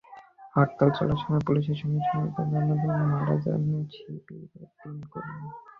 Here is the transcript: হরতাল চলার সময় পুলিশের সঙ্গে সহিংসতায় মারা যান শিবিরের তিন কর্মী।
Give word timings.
হরতাল 0.55 0.89
চলার 0.97 1.19
সময় 1.23 1.43
পুলিশের 1.47 1.77
সঙ্গে 1.81 1.99
সহিংসতায় 2.01 2.49
মারা 3.11 3.35
যান 3.43 3.63
শিবিরের 3.93 4.45
তিন 4.79 4.97
কর্মী। 5.11 5.47